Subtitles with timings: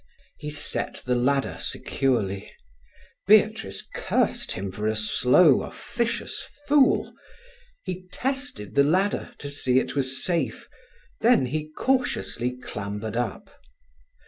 [0.39, 2.51] He set the ladder securely.
[3.27, 7.13] Beatrice cursed him for a slow, officious fool.
[7.83, 10.67] He tested the ladder, to see it was safe,
[11.19, 13.51] then he cautiously clambered up.